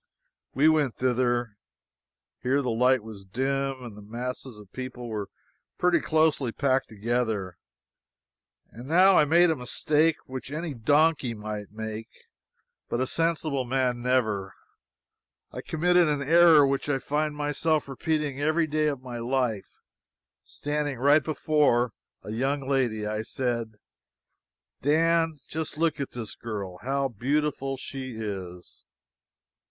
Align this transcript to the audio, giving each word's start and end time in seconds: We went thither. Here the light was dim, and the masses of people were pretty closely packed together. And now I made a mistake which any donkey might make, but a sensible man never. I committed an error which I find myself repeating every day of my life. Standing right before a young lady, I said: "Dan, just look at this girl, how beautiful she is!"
We 0.55 0.67
went 0.67 0.95
thither. 0.95 1.57
Here 2.41 2.63
the 2.63 2.71
light 2.71 3.03
was 3.03 3.23
dim, 3.23 3.83
and 3.83 3.95
the 3.95 4.01
masses 4.01 4.57
of 4.57 4.71
people 4.73 5.07
were 5.07 5.29
pretty 5.77 5.99
closely 5.99 6.51
packed 6.51 6.89
together. 6.89 7.59
And 8.71 8.87
now 8.87 9.15
I 9.15 9.25
made 9.25 9.51
a 9.51 9.55
mistake 9.55 10.15
which 10.25 10.51
any 10.51 10.73
donkey 10.73 11.35
might 11.35 11.71
make, 11.71 12.07
but 12.89 12.99
a 12.99 13.05
sensible 13.05 13.63
man 13.63 14.01
never. 14.01 14.55
I 15.51 15.61
committed 15.61 16.07
an 16.07 16.23
error 16.23 16.65
which 16.65 16.89
I 16.89 16.97
find 16.97 17.35
myself 17.35 17.87
repeating 17.87 18.41
every 18.41 18.65
day 18.65 18.87
of 18.87 19.03
my 19.03 19.19
life. 19.19 19.69
Standing 20.43 20.97
right 20.97 21.23
before 21.23 21.93
a 22.23 22.31
young 22.31 22.67
lady, 22.67 23.05
I 23.05 23.21
said: 23.21 23.75
"Dan, 24.81 25.35
just 25.47 25.77
look 25.77 25.99
at 25.99 26.09
this 26.09 26.33
girl, 26.33 26.79
how 26.81 27.07
beautiful 27.07 27.77
she 27.77 28.15
is!" 28.19 28.83